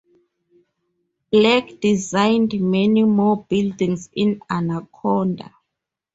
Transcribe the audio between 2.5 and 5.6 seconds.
many more buildings in Anaconda.